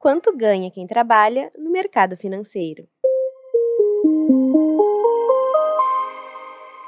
Quanto 0.00 0.34
ganha 0.34 0.70
quem 0.70 0.86
trabalha 0.86 1.52
no 1.58 1.70
mercado 1.70 2.16
financeiro? 2.16 2.88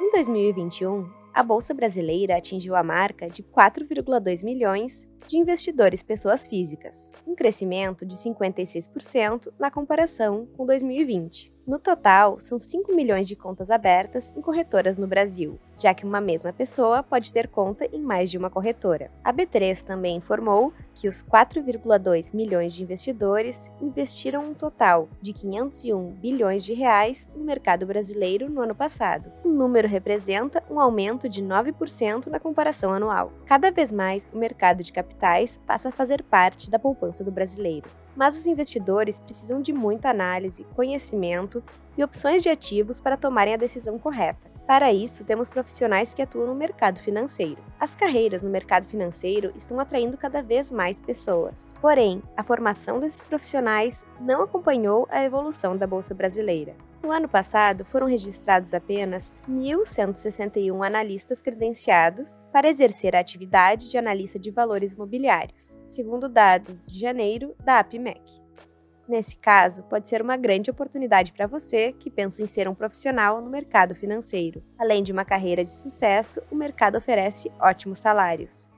Em 0.00 0.10
2021, 0.10 1.06
a 1.34 1.42
Bolsa 1.42 1.74
Brasileira 1.74 2.38
atingiu 2.38 2.74
a 2.74 2.82
marca 2.82 3.26
de 3.28 3.42
4,2 3.42 4.42
milhões 4.42 5.06
de 5.28 5.36
investidores 5.36 6.02
pessoas 6.02 6.46
físicas, 6.46 7.10
um 7.26 7.34
crescimento 7.34 8.06
de 8.06 8.14
56% 8.14 9.52
na 9.58 9.70
comparação 9.70 10.48
com 10.56 10.64
2020. 10.64 11.52
No 11.66 11.78
total, 11.78 12.40
são 12.40 12.58
5 12.58 12.94
milhões 12.96 13.28
de 13.28 13.36
contas 13.36 13.70
abertas 13.70 14.32
em 14.34 14.40
corretoras 14.40 14.96
no 14.96 15.06
Brasil, 15.06 15.60
já 15.78 15.94
que 15.94 16.04
uma 16.04 16.20
mesma 16.20 16.52
pessoa 16.52 17.02
pode 17.02 17.32
ter 17.32 17.48
conta 17.48 17.86
em 17.92 18.00
mais 18.00 18.30
de 18.30 18.38
uma 18.38 18.50
corretora. 18.50 19.10
A 19.22 19.32
B3 19.32 19.82
também 19.82 20.16
informou 20.16 20.72
que 20.94 21.08
os 21.08 21.22
4,2 21.22 22.34
milhões 22.34 22.74
de 22.74 22.82
investidores 22.82 23.70
investiram 23.80 24.44
um 24.44 24.54
total 24.54 25.08
de 25.20 25.32
501 25.32 26.10
bilhões 26.12 26.64
de 26.64 26.74
reais 26.74 27.30
no 27.34 27.44
mercado 27.44 27.86
brasileiro 27.86 28.48
no 28.48 28.60
ano 28.60 28.74
passado. 28.74 29.32
O 29.44 29.48
número 29.48 29.88
representa 29.88 30.62
um 30.70 30.80
aumento 30.80 31.28
de 31.28 31.42
9% 31.42 32.26
na 32.26 32.40
comparação 32.40 32.92
anual. 32.92 33.32
Cada 33.46 33.70
vez 33.70 33.92
mais, 33.92 34.30
o 34.34 34.38
mercado 34.38 34.82
de 34.82 34.92
capitais 34.92 35.58
passa 35.66 35.88
a 35.88 35.92
fazer 35.92 36.22
parte 36.22 36.70
da 36.70 36.78
poupança 36.78 37.24
do 37.24 37.30
brasileiro 37.30 37.88
mas 38.16 38.36
os 38.36 38.46
investidores 38.46 39.20
precisam 39.20 39.60
de 39.60 39.72
muita 39.72 40.10
análise, 40.10 40.64
conhecimento 40.74 41.62
e 41.96 42.04
opções 42.04 42.42
de 42.42 42.48
ativos 42.48 43.00
para 43.00 43.16
tomarem 43.16 43.54
a 43.54 43.58
decisão 43.58 43.98
correta. 43.98 44.53
Para 44.66 44.92
isso, 44.92 45.24
temos 45.26 45.46
profissionais 45.46 46.14
que 46.14 46.22
atuam 46.22 46.46
no 46.46 46.54
mercado 46.54 46.98
financeiro. 47.00 47.62
As 47.78 47.94
carreiras 47.94 48.42
no 48.42 48.48
mercado 48.48 48.86
financeiro 48.86 49.52
estão 49.54 49.78
atraindo 49.78 50.16
cada 50.16 50.42
vez 50.42 50.70
mais 50.70 50.98
pessoas. 50.98 51.74
Porém, 51.82 52.22
a 52.34 52.42
formação 52.42 52.98
desses 52.98 53.22
profissionais 53.22 54.06
não 54.18 54.42
acompanhou 54.42 55.06
a 55.10 55.22
evolução 55.22 55.76
da 55.76 55.86
Bolsa 55.86 56.14
Brasileira. 56.14 56.74
No 57.02 57.12
ano 57.12 57.28
passado, 57.28 57.84
foram 57.84 58.06
registrados 58.06 58.72
apenas 58.72 59.30
1.161 59.46 60.86
analistas 60.86 61.42
credenciados 61.42 62.42
para 62.50 62.66
exercer 62.66 63.14
a 63.14 63.20
atividade 63.20 63.90
de 63.90 63.98
analista 63.98 64.38
de 64.38 64.50
valores 64.50 64.94
imobiliários, 64.94 65.78
segundo 65.86 66.26
dados 66.26 66.82
de 66.82 66.98
janeiro 66.98 67.54
da 67.62 67.80
APMEC. 67.80 68.43
Nesse 69.06 69.36
caso, 69.36 69.84
pode 69.84 70.08
ser 70.08 70.22
uma 70.22 70.36
grande 70.36 70.70
oportunidade 70.70 71.32
para 71.32 71.46
você 71.46 71.92
que 71.92 72.10
pensa 72.10 72.42
em 72.42 72.46
ser 72.46 72.66
um 72.66 72.74
profissional 72.74 73.40
no 73.40 73.50
mercado 73.50 73.94
financeiro. 73.94 74.62
Além 74.78 75.02
de 75.02 75.12
uma 75.12 75.24
carreira 75.24 75.64
de 75.64 75.74
sucesso, 75.74 76.42
o 76.50 76.54
mercado 76.54 76.96
oferece 76.96 77.52
ótimos 77.60 77.98
salários. 77.98 78.68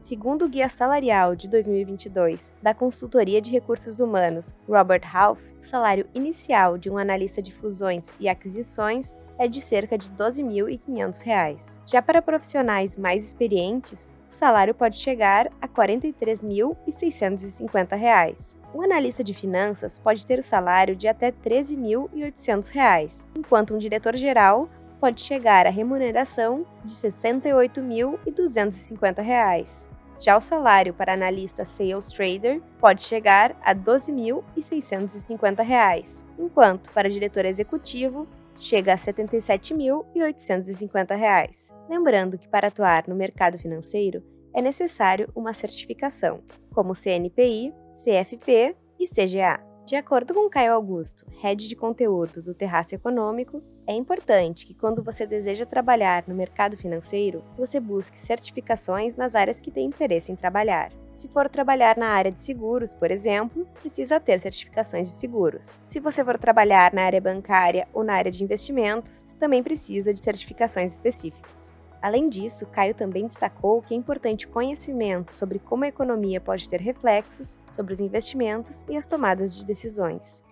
Segundo 0.00 0.44
o 0.44 0.48
Guia 0.50 0.68
Salarial 0.68 1.34
de 1.34 1.48
2022 1.48 2.52
da 2.62 2.74
consultoria 2.74 3.40
de 3.40 3.50
recursos 3.50 4.00
humanos 4.00 4.54
Robert 4.68 5.00
Half, 5.10 5.40
o 5.58 5.62
salário 5.62 6.06
inicial 6.12 6.76
de 6.76 6.90
um 6.90 6.98
analista 6.98 7.40
de 7.40 7.50
fusões 7.50 8.10
e 8.20 8.28
aquisições 8.28 9.18
é 9.38 9.48
de 9.48 9.62
cerca 9.62 9.96
de 9.96 10.10
R$ 10.10 10.16
12.500. 10.16 11.80
Já 11.86 12.02
para 12.02 12.20
profissionais 12.20 12.98
mais 12.98 13.24
experientes, 13.24 14.12
o 14.34 14.36
salário 14.36 14.74
pode 14.74 14.98
chegar 14.98 15.46
a 15.62 15.66
R$ 15.66 15.72
43.650. 15.72 18.56
Um 18.74 18.82
analista 18.82 19.22
de 19.22 19.32
finanças 19.32 19.96
pode 19.96 20.26
ter 20.26 20.40
o 20.40 20.42
salário 20.42 20.96
de 20.96 21.06
até 21.06 21.26
R$ 21.26 21.34
13.800, 21.44 23.30
enquanto 23.36 23.72
um 23.72 23.78
diretor-geral 23.78 24.68
pode 24.98 25.22
chegar 25.22 25.68
à 25.68 25.70
remuneração 25.70 26.66
de 26.84 26.94
R$ 26.94 27.10
68.250. 27.10 29.88
Já 30.18 30.36
o 30.36 30.40
salário 30.40 30.92
para 30.92 31.14
analista 31.14 31.64
sales 31.64 32.06
trader 32.06 32.60
pode 32.80 33.04
chegar 33.04 33.54
a 33.62 33.70
R$ 33.70 33.78
12.650, 33.78 36.26
enquanto 36.40 36.90
para 36.90 37.08
diretor 37.08 37.44
executivo 37.44 38.26
chega 38.56 38.94
a 38.94 38.96
R$ 38.96 39.00
77.850. 39.00 41.72
Lembrando 41.88 42.36
que 42.38 42.48
para 42.48 42.66
atuar 42.68 43.04
no 43.06 43.14
mercado 43.14 43.58
financeiro 43.58 44.22
é 44.54 44.62
necessário 44.62 45.28
uma 45.34 45.52
certificação, 45.52 46.40
como 46.72 46.94
CNPI, 46.94 47.74
CFP 48.02 48.76
e 48.98 49.06
CGA. 49.08 49.60
De 49.84 49.96
acordo 49.96 50.32
com 50.32 50.48
Caio 50.48 50.72
Augusto, 50.72 51.26
head 51.42 51.68
de 51.68 51.76
conteúdo 51.76 52.40
do 52.40 52.54
Terraço 52.54 52.94
Econômico, 52.94 53.62
é 53.86 53.92
importante 53.92 54.64
que 54.64 54.72
quando 54.72 55.02
você 55.02 55.26
deseja 55.26 55.66
trabalhar 55.66 56.24
no 56.26 56.34
mercado 56.34 56.74
financeiro, 56.74 57.44
você 57.54 57.78
busque 57.78 58.18
certificações 58.18 59.14
nas 59.14 59.34
áreas 59.34 59.60
que 59.60 59.70
tem 59.70 59.86
interesse 59.86 60.32
em 60.32 60.36
trabalhar. 60.36 60.90
Se 61.14 61.28
for 61.28 61.50
trabalhar 61.50 61.98
na 61.98 62.08
área 62.08 62.32
de 62.32 62.40
seguros, 62.40 62.94
por 62.94 63.10
exemplo, 63.10 63.68
precisa 63.80 64.18
ter 64.18 64.40
certificações 64.40 65.08
de 65.08 65.14
seguros. 65.14 65.66
Se 65.86 66.00
você 66.00 66.24
for 66.24 66.38
trabalhar 66.38 66.94
na 66.94 67.02
área 67.02 67.20
bancária 67.20 67.86
ou 67.92 68.02
na 68.02 68.14
área 68.14 68.32
de 68.32 68.42
investimentos, 68.42 69.22
também 69.38 69.62
precisa 69.62 70.14
de 70.14 70.18
certificações 70.18 70.92
específicas. 70.92 71.83
Além 72.04 72.28
disso, 72.28 72.66
Caio 72.66 72.94
também 72.94 73.26
destacou 73.26 73.80
que 73.80 73.94
é 73.94 73.96
importante 73.96 74.44
o 74.44 74.50
conhecimento 74.50 75.34
sobre 75.34 75.58
como 75.58 75.84
a 75.84 75.88
economia 75.88 76.38
pode 76.38 76.68
ter 76.68 76.78
reflexos 76.78 77.56
sobre 77.70 77.94
os 77.94 77.98
investimentos 77.98 78.84
e 78.90 78.94
as 78.94 79.06
tomadas 79.06 79.56
de 79.56 79.64
decisões. 79.64 80.44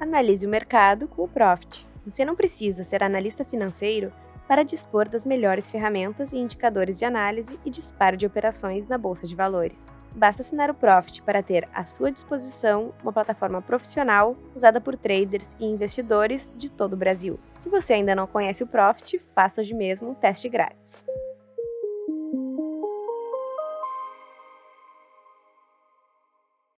Analise 0.00 0.46
o 0.46 0.48
mercado 0.48 1.06
com 1.06 1.22
o 1.22 1.28
Profit. 1.28 1.86
Você 2.06 2.24
não 2.24 2.34
precisa 2.34 2.82
ser 2.82 3.02
analista 3.02 3.44
financeiro 3.44 4.10
para 4.48 4.64
dispor 4.64 5.06
das 5.06 5.26
melhores 5.26 5.70
ferramentas 5.70 6.32
e 6.32 6.38
indicadores 6.38 6.98
de 6.98 7.04
análise 7.04 7.60
e 7.66 7.70
disparo 7.70 8.16
de 8.16 8.26
operações 8.26 8.88
na 8.88 8.96
bolsa 8.96 9.26
de 9.26 9.36
valores. 9.36 9.94
Basta 10.16 10.40
assinar 10.40 10.70
o 10.70 10.74
Profit 10.74 11.22
para 11.22 11.42
ter 11.42 11.68
à 11.72 11.84
sua 11.84 12.10
disposição 12.10 12.94
uma 13.02 13.12
plataforma 13.12 13.60
profissional 13.60 14.34
usada 14.56 14.80
por 14.80 14.96
traders 14.96 15.54
e 15.60 15.66
investidores 15.66 16.52
de 16.56 16.70
todo 16.70 16.94
o 16.94 16.96
Brasil. 16.96 17.38
Se 17.58 17.68
você 17.68 17.92
ainda 17.92 18.14
não 18.14 18.26
conhece 18.26 18.64
o 18.64 18.66
Profit, 18.66 19.18
faça 19.18 19.60
hoje 19.60 19.74
mesmo 19.74 20.10
um 20.10 20.14
teste 20.14 20.48
grátis. 20.48 21.04